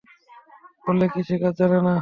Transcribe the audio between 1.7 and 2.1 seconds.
না।